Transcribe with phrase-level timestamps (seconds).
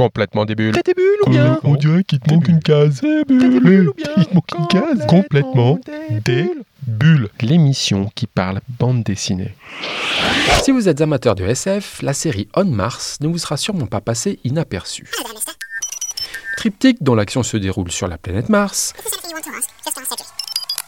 [0.00, 0.72] Complètement des bulles.
[0.72, 3.02] T'as des bulles ou bien On dirait qu'il te manque une case.
[3.02, 5.06] T'as des bulles ou bien Il te manque une case.
[5.06, 5.78] Complètement
[6.24, 6.50] des
[6.86, 7.28] bulles.
[7.42, 9.54] L'émission qui parle bande dessinée.
[10.62, 14.00] Si vous êtes amateur de SF, la série On Mars ne vous sera sûrement pas
[14.00, 15.10] passée inaperçue.
[16.56, 18.94] Triptyque dont l'action se déroule sur la planète Mars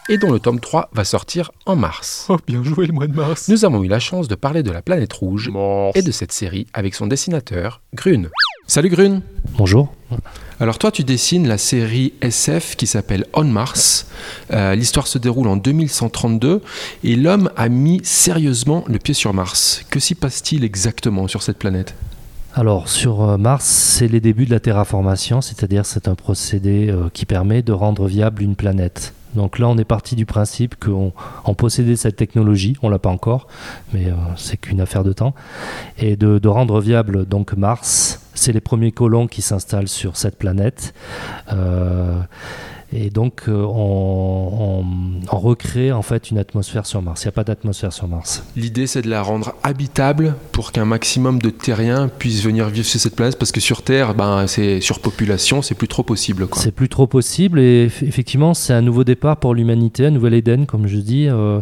[0.09, 2.25] et dont le tome 3 va sortir en mars.
[2.29, 3.47] Oh, bien joué le mois de mars.
[3.47, 5.95] Nous avons eu la chance de parler de la planète rouge Mars.
[5.95, 8.29] et de cette série avec son dessinateur, Grune.
[8.65, 9.21] Salut Grune
[9.57, 9.93] Bonjour.
[10.59, 14.07] Alors toi tu dessines la série SF qui s'appelle On Mars.
[14.51, 16.61] Euh, L'histoire se déroule en 2132
[17.03, 19.83] et l'homme a mis sérieusement le pied sur Mars.
[19.89, 21.93] Que s'y passe-t-il exactement sur cette planète?
[22.55, 27.09] Alors sur euh, Mars, c'est les débuts de la terraformation, c'est-à-dire c'est un procédé euh,
[27.11, 29.13] qui permet de rendre viable une planète.
[29.35, 31.13] Donc là, on est parti du principe qu'on
[31.45, 33.47] on possédait cette technologie, on l'a pas encore,
[33.93, 35.33] mais euh, c'est qu'une affaire de temps,
[35.97, 38.19] et de, de rendre viable donc Mars.
[38.35, 40.93] C'est les premiers colons qui s'installent sur cette planète.
[41.51, 42.19] Euh,
[42.95, 44.85] et donc, euh, on, on-
[45.31, 47.23] on recrée en fait une atmosphère sur Mars.
[47.23, 48.43] Il n'y a pas d'atmosphère sur Mars.
[48.55, 52.99] L'idée c'est de la rendre habitable pour qu'un maximum de terriens puissent venir vivre sur
[52.99, 56.47] cette planète parce que sur Terre, ben, c'est surpopulation, c'est plus trop possible.
[56.53, 60.33] C'est plus trop possible et eff- effectivement c'est un nouveau départ pour l'humanité, un nouvel
[60.35, 61.27] Éden comme je dis.
[61.27, 61.61] euh,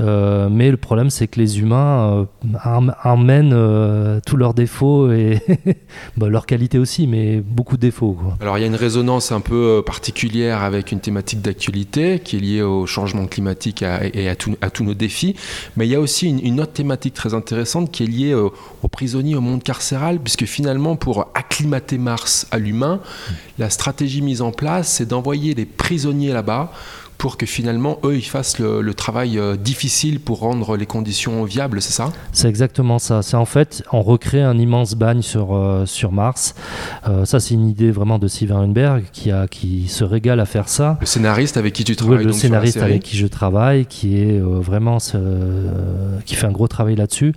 [0.00, 2.26] euh, mais le problème c'est que les humains
[2.64, 5.40] euh, emmènent tous leurs défauts et
[6.16, 8.12] bah, leurs qualités aussi, mais beaucoup de défauts.
[8.12, 8.36] quoi.
[8.40, 9.82] Alors il y a une résonance un peu euh,
[10.64, 15.34] avec une thématique d'actualité qui est liée au changement climatique et à, tous nos défis,
[15.76, 18.88] mais il y a aussi une, autre thématique très intéressante qui est liée au- aux
[18.88, 23.00] prisonniers, au monde carcéral, puisque finalement pour acclimater Mars à l'humain,
[23.58, 26.72] la stratégie mise en place c'est d'envoyer les prisonniers là-bas
[27.18, 31.42] pour que finalement eux ils fassent le, le travail euh, difficile pour rendre les conditions
[31.44, 32.12] viables, c'est ça?
[32.32, 33.22] C'est exactement ça.
[33.22, 36.54] C'est en fait, on recrée un immense bagne sur, euh, sur Mars.
[37.08, 40.46] Euh, ça, c'est une idée vraiment de Steven Hunberg qui, a, qui se régale à
[40.46, 40.96] faire ça.
[41.00, 42.90] Le scénariste avec qui tu Oui, travailles le donc, sur la scénariste série.
[42.92, 45.18] avec qui je travaille, qui est vraiment ce-
[46.24, 47.34] qui fait un gros travail là-dessus.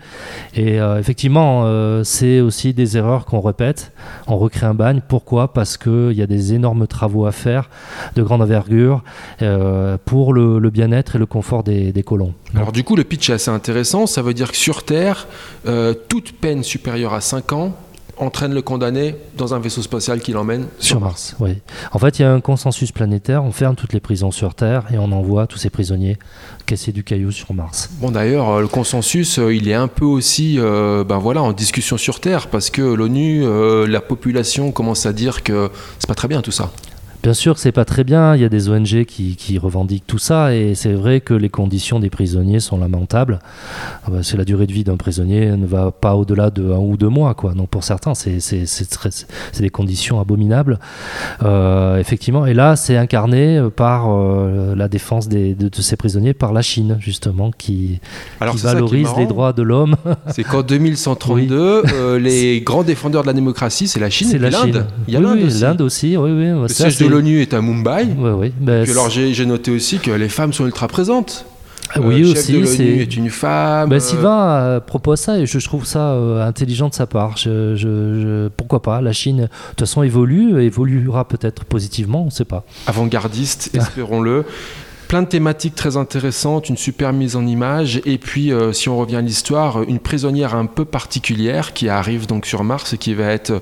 [0.55, 1.65] Et effectivement,
[2.03, 3.91] c'est aussi des erreurs qu'on répète.
[4.27, 5.01] On recrée un bagne.
[5.07, 5.53] Pourquoi?
[5.53, 7.69] Parce qu'il y a des énormes travaux à faire
[8.15, 9.03] de grande envergure
[9.41, 9.70] euh,
[10.05, 12.33] pour le, le bien-être et le confort des, des colons.
[12.55, 14.07] Alors du coup, le pitch est assez intéressant.
[14.07, 15.27] Ça veut dire que sur Terre,
[15.67, 17.73] euh, toute peine supérieure à 5 ans
[18.17, 21.57] entraîne le condamné dans un vaisseau spatial qui l'emmène sur, Sur Mars, oui.
[21.91, 23.43] En fait, il y a un consensus planétaire.
[23.43, 26.17] On ferme toutes les prisons sur Terre et on envoie tous ces prisonniers
[26.67, 27.89] casser du caillou sur Mars.
[27.99, 31.51] Bon d'ailleurs, euh, le consensus, euh, il est un peu aussi euh, ben voilà, en
[31.51, 36.15] discussion sur Terre parce que l'ONU, euh, la population commence à dire que c'est pas
[36.15, 36.71] très bien tout ça.
[37.23, 40.17] Bien sûr c'est pas très bien, il y a des ONG qui, qui revendiquent tout
[40.17, 43.37] ça et c'est vrai que les conditions des prisonniers sont lamentables.
[44.05, 46.77] Ah bah, C'est la durée de vie d'un prisonnier ne va pas au-delà de un
[46.79, 47.53] ou deux mois quoi.
[47.53, 48.39] Donc pour certains c'est
[49.59, 50.79] des conditions abominables.
[51.43, 56.33] Euh, effectivement et là c'est incarné par euh, la défense des- de, de ces prisonniers
[56.33, 57.99] par la Chine justement qui,
[58.39, 59.95] Alors valorise les droits de l'homme.
[60.33, 64.87] C'est qu'en 2132, euh, les grands défendeurs de la démocratie, c'est la Chine et l'Inde.
[65.07, 65.25] Il y a Oui,
[65.61, 66.17] l'Inde oui, aussi.
[66.17, 66.69] Oui, oui.
[66.69, 68.07] Ça, l'ONU est à Mumbai.
[68.17, 68.53] Oui, oui.
[68.59, 71.45] Ben, Puis alors j'ai noté aussi que les femmes sont ultra présentes.
[71.93, 72.77] Ah Euh, oui chef aussi.
[72.77, 73.89] c'est- est une femme.
[73.89, 77.05] Ben, euh, Sylvain euh, propose ça et je, je trouve ça euh, intelligent de sa
[77.05, 77.35] part.
[77.35, 77.81] Je, je-
[78.21, 79.01] je- pourquoi pas?
[79.01, 82.63] La Chine, de toute façon, évolue, évoluera peut-être positivement, on ne sait pas.
[82.87, 84.45] avant-gardiste, espérons-le.
[85.11, 88.97] Plein de thématiques très intéressantes, une super mise en image, et puis euh, si on
[88.97, 93.13] revient à l'histoire, une prisonnière un peu particulière qui arrive donc sur Mars et qui
[93.13, 93.59] va être, euh,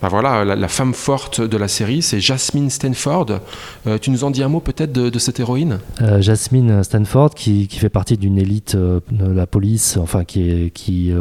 [0.00, 3.40] ben voilà, la, femme forte de la série, c'est Jasmine Stanford.
[3.88, 5.80] Euh, tu nous en dis un mot peut-être de, cette héroïne?
[6.20, 11.12] Jasmine Stanford, qui, fait partie d'une élite de la police, enfin qui, qui,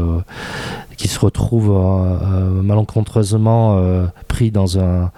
[0.97, 1.71] se retrouve
[2.61, 3.83] malencontreusement
[4.27, 5.11] pris dans un.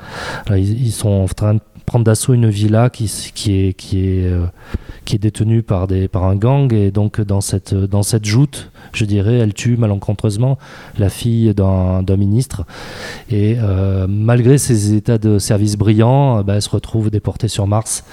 [0.52, 4.46] ils, ils sont en train de prendre d'assaut une villa qui, est, qui est, euh,
[5.06, 8.72] qui est détenue par, des, par un gang, et donc dans cette, dans cette joute,
[8.98, 10.58] je dirais, elle tue malencontreusement
[10.98, 12.64] la fille d'un ministre.
[13.30, 17.68] Et euh, malgré ses états de service brillants, euh, bah, elle se retrouve déportée sur
[17.68, 18.04] Mars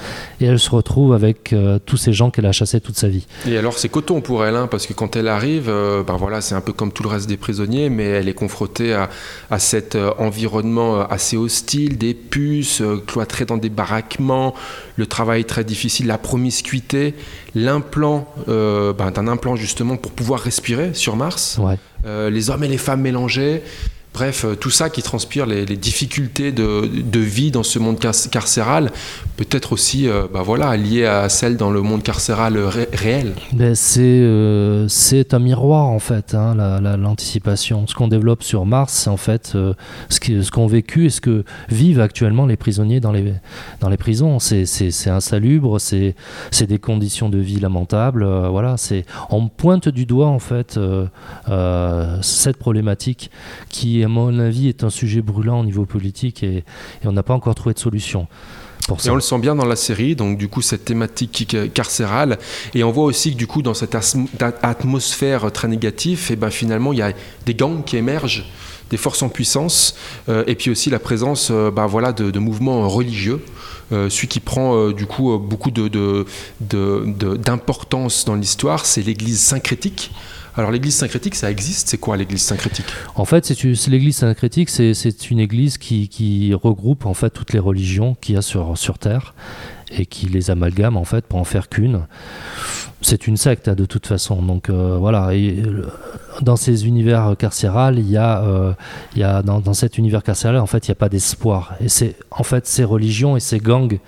[0.40, 3.26] et elle se retrouve avec euh, tous ces gens qu'elle a chassés toute sa vie.
[3.46, 6.54] Et alors c'est coton pour elle, hein, parce que quand elle arrive, ben voilà, c'est
[6.54, 9.08] un peu comme tout le reste des prisonniers, mais elle est confrontée à,
[9.50, 14.54] à cet environnement assez hostile, des puces, cloîtrées dans des baraquements,
[14.96, 17.14] le travail très difficile, la promiscuité,
[17.54, 21.76] l'implant euh, ben, d'un implant justement pour pouvoir respirer sur Mars, Ouais.
[22.06, 23.62] euh, les hommes et les femmes mélangés.
[24.12, 28.90] Bref, euh, tout ça qui transpire les, difficultés de, vie dans ce monde car- carcéral.
[29.36, 33.34] peut-être aussi bah voilà, liée à celle dans le monde carcéral réel.
[33.52, 34.26] Ben c'est
[34.88, 36.54] c'est un miroir en fait, hein,
[36.96, 37.86] l'anticipation.
[37.86, 39.56] Ce qu'on développe sur Mars, c'est en fait
[40.08, 43.34] ce qu'ont vécu et ce que vivent actuellement les prisonniers dans les,
[43.80, 44.38] dans les prisons.
[44.38, 46.14] C'est insalubre, c'est
[46.66, 48.24] des conditions de vie lamentables.
[48.48, 48.76] voilà,
[49.30, 50.78] on pointe du doigt en fait
[52.22, 53.30] cette problématique
[53.68, 56.64] qui, à mon avis, est un sujet brûlant au niveau politique et,
[57.04, 58.26] on n'a pas encore trouvé de solution.
[59.04, 62.38] Et on le sent bien dans la série, donc du coup cette thématique carcérale,
[62.74, 63.96] et on voit aussi que du coup dans cette
[64.62, 67.12] atmosphère très négative, et ben finalement il y a
[67.46, 68.50] des gangs qui émergent,
[68.90, 69.94] des forces en puissance,
[70.28, 73.42] euh, et puis aussi la présence euh, ben, voilà, de, mouvements religieux.
[73.92, 80.10] Euh, celui qui prend du coup beaucoup d'importance de, de, dans l'histoire, c'est l'Église syncrétique.
[80.56, 82.86] Alors l'église syncrétique, ça existe C'est quoi l'église syncrétique?
[83.14, 88.16] En fait, c'est l'église syncrétique, c'est une église qui, regroupe en fait toutes les religions
[88.20, 89.34] qu'il y a sur, sur Terre
[89.90, 92.06] et qui les amalgame en fait pour en faire qu'une.
[93.02, 94.42] C'est une secte hein, de toute façon.
[94.42, 95.30] Donc euh, voilà.
[95.30, 95.86] Euh,
[96.42, 98.72] dans ces univers carcérales, il y a, euh,
[99.14, 101.74] il y a dans, dans, cet univers carcéral, en fait, il n'y a pas d'espoir.
[101.80, 103.98] Et c'est en fait ces religions et ces gangs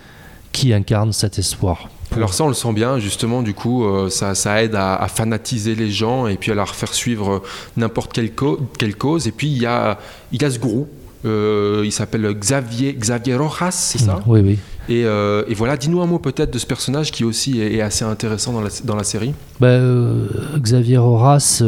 [0.53, 1.89] qui incarnent cet espoir.
[2.15, 5.75] Alors ça, on le sent bien, justement, du coup, euh, ça, ça, aide à, fanatiser
[5.75, 7.43] les gens et puis à leur faire suivre
[7.77, 8.31] n'importe quelle,
[8.79, 9.27] quelle, cause.
[9.27, 9.99] Et puis, il y a,
[10.31, 10.89] il y a ce gourou
[11.25, 14.21] euh, il s'appelle Xavier, Xavier Rojas, c'est ça?
[14.27, 14.59] Oui, oui.
[14.89, 18.05] Et, euh, et voilà, dis-nous un mot peut-être de ce personnage qui aussi est, assez
[18.05, 19.35] intéressant dans la, série.
[19.61, 20.27] Ben, euh,
[20.59, 21.63] Xavier Rojas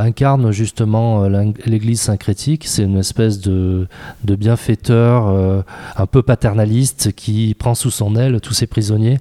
[0.00, 1.28] incarne justement
[1.66, 2.66] l'Église syncrétique.
[2.66, 3.88] C'est une espèce de,
[4.24, 5.64] de bienfaiteur
[5.96, 9.18] un peu paternaliste qui prend sous son aile tous ses prisonniers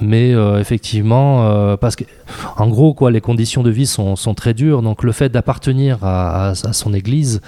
[0.00, 2.04] mais euh, effectivement, euh, parce que,
[2.56, 4.82] en gros, quoi, les conditions de vie sont, sont très dures.
[4.82, 7.40] Donc, le fait d'appartenir à, à, son église,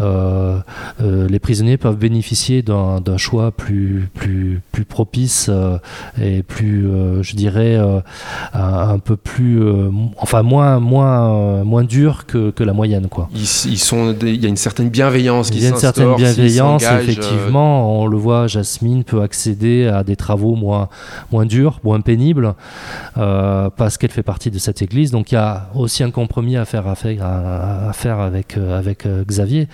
[0.00, 0.58] euh,
[1.00, 5.50] les prisonniers peuvent bénéficier d'un choix plus, plus, plus propice
[6.20, 6.86] et plus,
[7.22, 7.78] je dirais,
[8.52, 9.62] un, peu plus,
[10.18, 13.28] enfin, moins, moins, moins dur que, que la moyenne, quoi.
[13.34, 16.82] Ils, sont, il y a une certaine bienveillance qui Il y a une certaine bienveillance,
[16.82, 18.00] effectivement.
[18.00, 20.88] On le voit, Jasmine peut accéder à des travaux moins,
[21.30, 22.54] moins durs, moins pénible
[23.16, 25.10] euh, parce qu'elle fait partie de cette église.
[25.10, 28.78] Donc il y a aussi un compromis à faire, à faire, à, faire avec, euh,
[28.78, 29.68] avec euh, Xavier.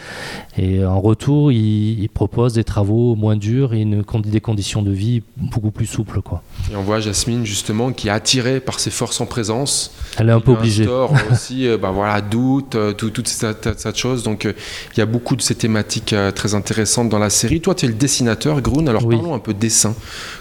[0.57, 5.23] Et en retour, il, propose des travaux moins durs et une, des conditions de vie
[5.37, 6.21] beaucoup plus souples.
[6.21, 6.43] Quoi.
[6.71, 9.95] Et on voit Jasmine justement qui est attirée par ses forces en présence.
[10.19, 10.87] Elle est un peu obligée.
[11.31, 14.23] aussi, ben voilà, doute, tout, toutes ces tas de choses.
[14.23, 17.61] Donc il y a beaucoup de ces thématiques très intéressantes dans la série.
[17.61, 18.87] Toi, tu es le dessinateur, Grun.
[18.87, 19.95] Alors parlons un peu dessin.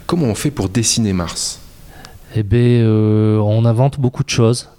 [0.06, 1.60] Comment on fait pour dessiner Mars?
[2.36, 4.70] Eh bien, euh, on invente beaucoup de choses.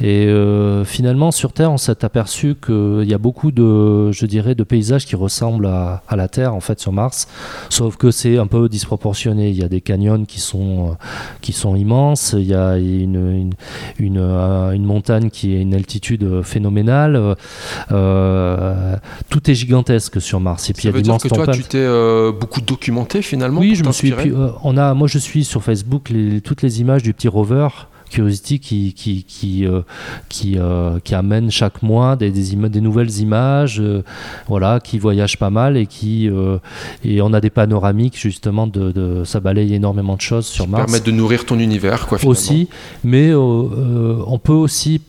[0.00, 4.54] Et euh, finalement, sur Terre, on s'est aperçu qu'il y a beaucoup de, je dirais,
[4.54, 7.28] de paysages qui ressemblent à, la Terre, en fait, sur Mars.
[7.70, 9.50] Sauf que c'est un peu disproportionné.
[9.50, 10.92] Il y a des canyons qui sont, euh,
[11.40, 12.34] qui sont immenses.
[12.36, 13.52] Il y a une,
[13.98, 17.36] une, une, montagne qui est une altitude phénoménale.
[17.88, 20.70] tout est gigantesque sur Mars.
[20.70, 21.86] Et puis, Ça il y a veut dire que toi, tu t'es
[22.38, 24.12] beaucoup documenté finalement Oui, je me suis.
[24.62, 27.68] on a, moi, je suis sur Facebook les, toutes les images du petit rover
[28.10, 29.82] Curiosity qui, qui, qui, euh,
[30.28, 34.02] qui, euh, qui, amène chaque mois des, des, des nouvelles images, euh,
[34.48, 36.30] voilà, qui voyage pas mal et qui
[37.04, 40.86] et on a des panoramiques justement de, de ça balaye énormément de choses sur Mars.
[40.86, 42.18] Permettre de nourrir ton univers quoi.
[42.18, 42.32] Finalement.
[42.32, 42.68] Aussi,
[43.04, 45.00] mais on peut aussi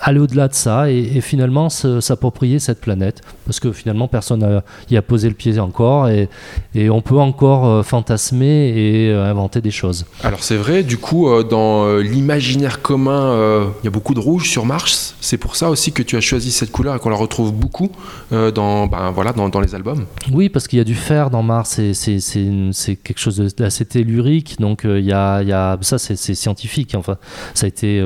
[0.00, 5.02] aller au-delà de ça et, finalement s'approprier cette planète parce que finalement personne n'y a,
[5.02, 6.28] posé le pied encore et,
[6.74, 10.06] et on peut encore euh, fantasmer et euh, inventer des choses.
[10.22, 14.48] Alors c'est vrai, du coup euh, dans l'imaginaire commun il y a beaucoup de rouge
[14.48, 17.16] sur Mars, c'est pour ça aussi que tu as choisi cette couleur et qu'on la
[17.16, 17.90] retrouve beaucoup
[18.30, 20.04] dans, ben, voilà, dans, dans, les albums.
[20.32, 24.58] Oui parce qu'il y a du fer dans Mars et c'est quelque chose d'assez tellurique
[24.60, 27.16] donc il y, a, y a, ça c'est scientifique enfin
[27.54, 28.02] ça a été,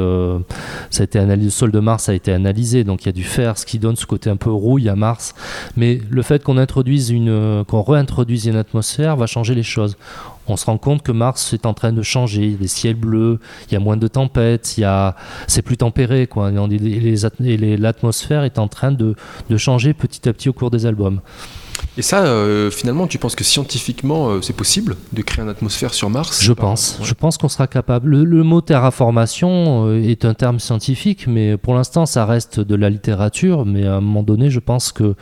[0.91, 3.13] ça a été analysé, le sol de Mars a été analysé, donc il y a
[3.13, 5.35] du fer, ce qui donne ce côté un peu rouille à Mars.
[5.77, 9.97] Mais le fait qu'on introduise une, qu'on réintroduise une atmosphère va changer les choses.
[10.49, 12.43] On se rend compte que Mars est en train de changer.
[12.43, 15.13] Il y a des ciels bleus, il y a moins de tempêtes, il
[15.47, 16.51] c'est plus tempéré, quoi.
[16.51, 19.15] Et l'atmosphère est en train de
[19.57, 21.21] changer petit à petit au cours des albums.
[21.99, 25.93] Et ça, euh, finalement, tu penses que scientifiquement, euh, c'est possible de créer une atmosphère
[25.93, 26.43] sur Mars?
[26.43, 26.99] Je pense.
[27.03, 28.17] Je pense qu'on sera capable.
[28.23, 32.89] Le, mot terraformation euh, est un terme scientifique, mais pour l'instant, ça reste de la
[32.89, 33.67] littérature.
[33.67, 35.15] Mais à un moment donné, je pense que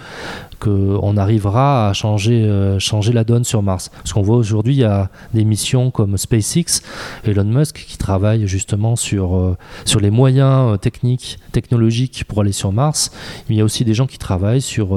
[0.61, 3.89] qu'on arrivera à changer, changer la donne sur Mars.
[3.89, 6.83] Parce qu'on voit aujourd'hui, il y a des missions comme SpaceX,
[7.25, 13.11] Elon Musk, qui travaillent justement sur, sur les moyens techniques, technologiques pour aller sur Mars.
[13.49, 14.89] Il y a aussi des gens qui travaillent sur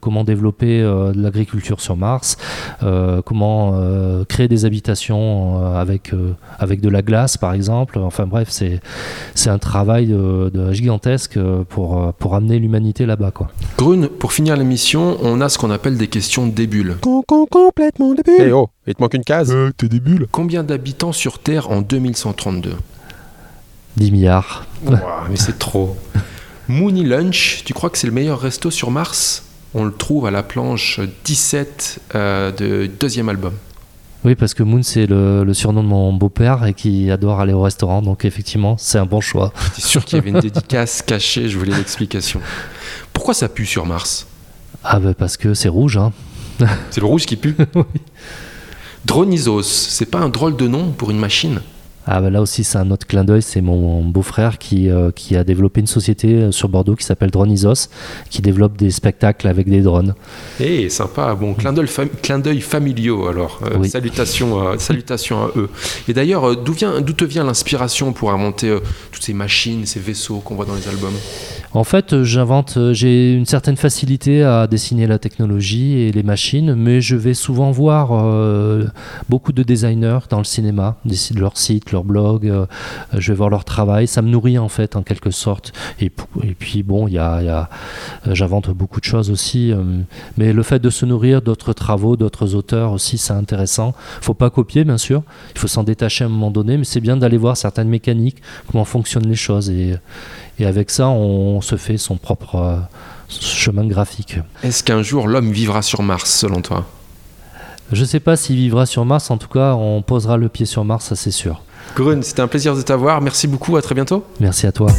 [0.00, 2.36] comment développer de l'agriculture sur Mars,
[3.24, 3.80] comment
[4.28, 6.12] créer des habitations avec,
[6.58, 7.98] avec de la glace par exemple.
[7.98, 8.80] Enfin bref, c'est,
[9.34, 13.30] c'est un travail de, gigantesque pour, pour amener l'humanité là-bas.
[13.30, 13.48] Quoi.
[13.76, 16.96] Grune, pour finir l'émission, on a ce qu'on appelle des questions débules.
[17.00, 18.34] complètement débule.
[18.38, 19.52] Eh oh, il te manque une case.
[19.52, 20.26] Euh, t'es débule.
[20.30, 22.74] Combien d'habitants sur Terre en 2132
[23.96, 24.66] 10 milliards.
[24.84, 25.96] mais c'est trop.
[26.68, 29.44] Mooney Lunch, tu crois que c'est le meilleur resto sur Mars?
[29.74, 33.52] On le trouve à la planche 17 euh, de deuxième album.
[34.24, 37.62] Oui, parce que Moon, c'est le, surnom de mon beau-père et qui adore aller au
[37.62, 38.02] restaurant.
[38.02, 39.52] Donc, effectivement, c'est un bon choix.
[39.64, 41.48] J'étais sûr qu'il y avait une dédicace cachée.
[41.48, 42.40] Je voulais l'explication.
[43.12, 44.26] Pourquoi ça pue sur Mars?
[44.82, 45.96] Ah, bah parce que c'est rouge.
[45.96, 46.12] Hein.
[46.90, 47.56] C'est le rouge qui pue?
[47.74, 47.84] Oui.
[49.04, 51.60] Dronisos, c'est pas un drôle de nom pour une machine?
[52.10, 55.36] Ah bah là aussi c'est un autre clin d'œil, c'est mon beau-frère qui, euh, qui
[55.36, 57.90] a développé une société euh, sur Bordeaux qui s'appelle Dronisos,
[58.30, 60.14] qui développe des spectacles avec des drones.
[60.58, 61.88] Eh sympa, bon clin d'œil,
[62.22, 63.60] clin d'œil familiaux alors.
[63.64, 65.68] Euh, salutations, salutations à eux.
[66.08, 68.74] Et d'ailleurs, d'où te vient l'inspiration pour inventer
[69.12, 71.14] toutes ces machines, ces vaisseaux qu'on voit dans les albums?
[71.74, 77.00] En fait, j'invente, j'ai une certaine facilité à dessiner la technologie et les machines, mais
[77.00, 78.08] je vais souvent voir
[79.28, 82.66] beaucoup de designers dans le cinéma, de leur site, leur blog, euh,
[83.16, 85.72] je vais voir leur travail, ça me nourrit en fait en quelque sorte.
[86.00, 87.38] Et, puis bon, il y a,
[88.26, 89.82] euh, j'invente beaucoup de choses aussi, euh,
[90.36, 93.94] mais le fait de se nourrir d'autres travaux, d'autres auteurs aussi, c'est intéressant.
[94.20, 95.22] Faut pas copier bien sûr,
[95.54, 98.42] il faut s'en détacher à un moment donné, mais c'est bien d'aller voir certaines mécaniques,
[98.70, 99.94] comment fonctionnent les choses et,
[100.58, 102.80] et avec ça, on se fait son propre
[103.28, 104.38] chemin graphique.
[104.62, 106.86] Est-ce qu'un jour l'homme vivra sur Mars selon toi?
[107.92, 110.66] Je ne sais pas s'il vivra sur Mars, en tout cas, on posera le pied
[110.66, 111.62] sur Mars, ça c'est sûr.
[111.96, 113.20] Grun, c'était un plaisir de t'avoir.
[113.20, 114.24] Merci beaucoup, à très bientôt.
[114.40, 114.90] Merci à toi.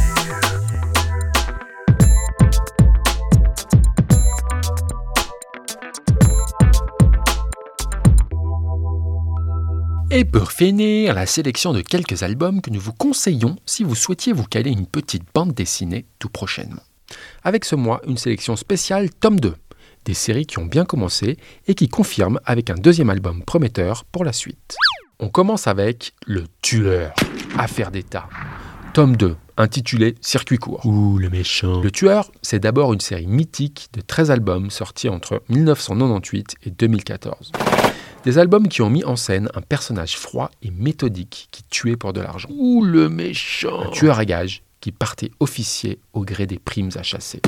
[10.12, 14.32] Et pour finir, la sélection de quelques albums que nous vous conseillons si vous souhaitiez
[14.32, 16.82] vous caler une petite bande dessinée tout prochainement.
[17.44, 19.54] Avec ce mois, une sélection spéciale tome 2,
[20.06, 21.36] des séries qui ont bien commencé
[21.68, 24.76] et qui confirment avec un deuxième album prometteur pour la suite.
[25.20, 27.14] On commence avec Le Tueur,
[27.56, 28.28] Affaire d'État,
[28.94, 30.84] tome 2, intitulé Circuit court.
[30.86, 31.80] Ouh, le méchant.
[31.82, 37.52] Le Tueur, c'est d'abord une série mythique de 13 albums sortis entre 1998 et 2014.
[38.24, 42.12] Des albums qui ont mis en scène un personnage froid et méthodique qui tuait pour
[42.12, 42.50] de l'argent.
[42.52, 43.86] Ouh, le méchant.
[43.86, 47.40] Un tueur à gages qui partait officier au gré des primes à chasser.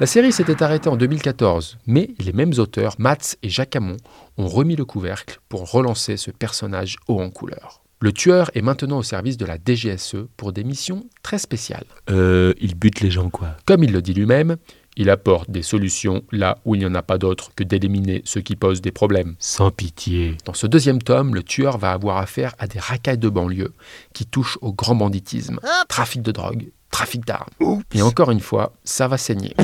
[0.00, 3.98] La série s'était arrêtée en 2014, mais les mêmes auteurs, Mats et Jacques Hamon,
[4.38, 7.82] ont remis le couvercle pour relancer ce personnage haut en couleur.
[8.00, 11.84] Le tueur est maintenant au service de la DGSE pour des missions très spéciales.
[12.08, 13.54] Euh, il bute les gens quoi.
[13.66, 14.56] Comme il le dit lui-même,
[15.00, 18.42] il apporte des solutions là où il n'y en a pas d'autres que d'éliminer ceux
[18.42, 19.34] qui posent des problèmes.
[19.38, 20.36] Sans pitié.
[20.44, 23.72] Dans ce deuxième tome, le tueur va avoir affaire à des racailles de banlieue
[24.12, 27.48] qui touchent au grand banditisme, trafic de drogue, trafic d'armes.
[27.94, 29.56] Et encore une fois, ça va saigner.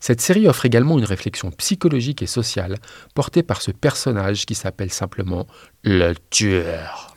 [0.00, 2.76] Cette série offre également une réflexion psychologique et sociale
[3.14, 5.46] portée par ce personnage qui s'appelle simplement
[5.82, 7.14] le tueur.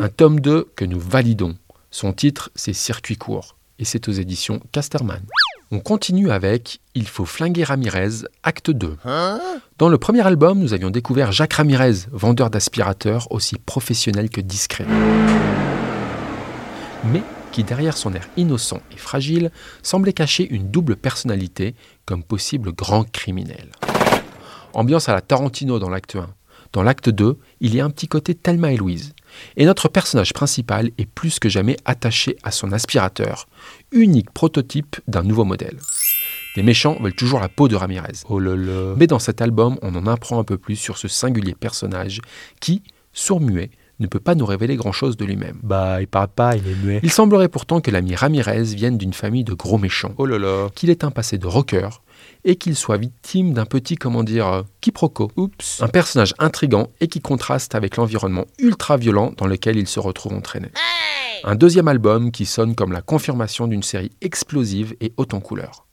[0.00, 1.56] Un tome 2 que nous validons.
[1.92, 5.22] Son titre, c'est Circuit court et c'est aux éditions Casterman.
[5.70, 8.96] On continue avec Il faut flinguer Ramirez, acte 2.
[9.78, 14.86] Dans le premier album, nous avions découvert Jacques Ramirez, vendeur d'aspirateurs aussi professionnel que discret.
[17.04, 19.50] Mais qui, derrière son air innocent et fragile,
[19.82, 23.70] semblait cacher une double personnalité comme possible grand criminel.
[24.74, 26.28] Ambiance à la Tarantino dans l'acte 1.
[26.72, 29.14] Dans l'acte 2, il y a un petit côté Thelma et Louise.
[29.56, 33.46] Et notre personnage principal est plus que jamais attaché à son aspirateur,
[33.92, 35.78] unique prototype d'un nouveau modèle.
[36.56, 38.22] Les méchants veulent toujours la peau de Ramirez.
[38.28, 41.54] Oh là Mais dans cet album, on en apprend un peu plus sur ce singulier
[41.54, 42.20] personnage
[42.60, 45.58] qui, sourd-muet, ne peut pas nous révéler grand-chose de lui-même.
[45.62, 47.00] Bah, il parle pas, il est muet.
[47.02, 50.14] Il semblerait pourtant que l'ami Ramirez vienne d'une famille de gros méchants.
[50.18, 50.68] Oh là là.
[50.74, 51.88] Qu'il ait un passé de rocker
[52.44, 55.30] et qu'il soit victime d'un petit, comment dire, euh, quiproquo.
[55.36, 55.82] Oups.
[55.82, 60.34] Un personnage intrigant et qui contraste avec l'environnement ultra violent dans lequel il se retrouve
[60.34, 60.68] entraîné.
[61.44, 65.86] Un deuxième album qui sonne comme la confirmation d'une série explosive et haute en couleurs.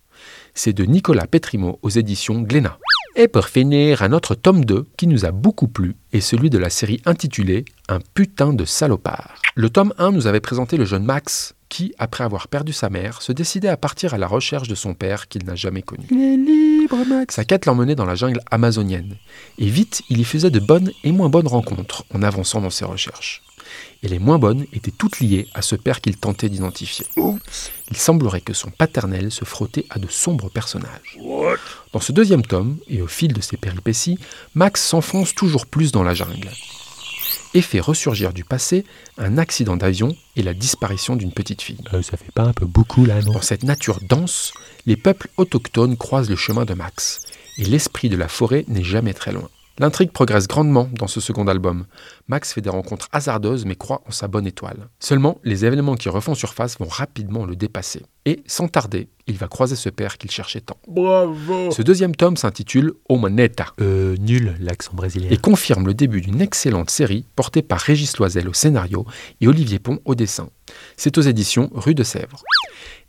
[0.54, 2.78] C'est de Nicolas Petrimo aux éditions Glénat.
[3.16, 6.58] Et pour finir, un autre tome 2 qui nous a beaucoup plu est celui de
[6.58, 9.42] la série intitulée Un putain de salopard.
[9.56, 13.22] Le tome 1 nous avait présenté le jeune Max qui, après avoir perdu sa mère,
[13.22, 16.06] se décidait à partir à la recherche de son père qu'il n'a jamais connu.
[16.10, 17.36] Il est libre, Max.
[17.36, 19.18] Sa quête l'emmenait dans la jungle amazonienne.
[19.58, 22.86] Et vite, il y faisait de bonnes et moins bonnes rencontres en avançant dans ses
[22.86, 23.44] recherches.
[24.04, 27.06] Et les moins bonnes étaient toutes liées à ce père qu'il tentait d'identifier.
[27.90, 31.18] Il semblerait que son paternel se frottait à de sombres personnages.
[31.94, 34.20] Dans ce deuxième tome, et au fil de ses péripéties,
[34.56, 36.50] Max s'enfonce toujours plus dans la jungle
[37.54, 38.86] et fait ressurgir du passé
[39.18, 41.80] un accident d'avion et la disparition d'une petite fille.
[41.94, 43.34] Euh, ça fait pas un peu beaucoup là, non?
[43.34, 44.54] Dans cette nature dense,
[44.86, 47.20] les peuples autochtones croisent le chemin de Max,
[47.58, 49.50] et l'esprit de la forêt n'est jamais très loin.
[49.82, 51.88] L'intrigue progresse grandement dans ce second album.
[52.28, 54.90] Max fait des rencontres hasardeuses mais croit en sa bonne étoile.
[55.00, 58.04] Seulement, les événements qui refont surface vont rapidement le dépasser.
[58.26, 60.78] Et, sans tarder, il va croiser ce père qu'il cherchait tant.
[60.88, 65.32] Bravo Ce deuxième tome s'intitule Omaneta Euh, nul, l'accent brésilien.
[65.32, 69.08] et confirme le début d'une excellente série portée par Régis Loisel au scénario
[69.42, 70.50] et Olivier Pont au dessin.
[70.96, 72.44] C'est aux éditions Rue de Sèvres.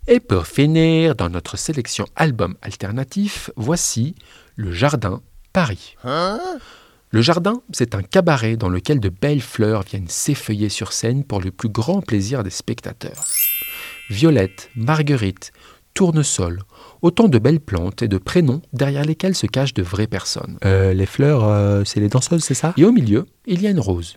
[0.09, 4.14] Et pour finir, dans notre sélection album alternatif, voici
[4.57, 5.21] Le Jardin
[5.53, 5.97] Paris.
[7.15, 11.43] Le Jardin, c'est un cabaret dans lequel de belles fleurs viennent s'effeuiller sur scène pour
[11.43, 13.25] le plus grand plaisir des spectateurs.
[14.09, 15.53] Violette, marguerite,
[15.93, 16.63] tournesol,
[17.03, 20.57] autant de belles plantes et de prénoms derrière lesquels se cachent de vraies personnes.
[20.65, 22.73] Euh, les fleurs, euh, c'est les danseuses, c'est ça?
[22.79, 24.17] Et au milieu, il y a une rose.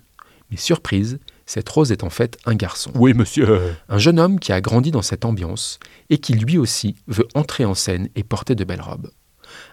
[0.51, 2.91] Mais surprise, cette rose est en fait un garçon.
[2.95, 3.59] Oui, monsieur.
[3.89, 7.65] Un jeune homme qui a grandi dans cette ambiance et qui lui aussi veut entrer
[7.65, 9.09] en scène et porter de belles robes.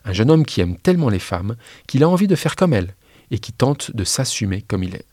[0.04, 1.56] Un jeune homme qui aime tellement les femmes
[1.87, 2.94] qu'il a envie de faire comme elles
[3.30, 5.06] et qui tente de s'assumer comme il est.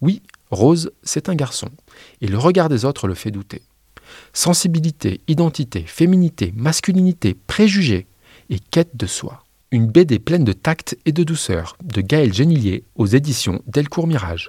[0.00, 1.68] Oui, Rose, c'est un garçon,
[2.20, 3.62] et le regard des autres le fait douter.
[4.32, 8.06] Sensibilité, identité, féminité, masculinité, préjugés
[8.50, 9.44] et quête de soi.
[9.70, 14.48] Une BD pleine de tact et de douceur de Gaël Genilier aux éditions Delcourt Mirage.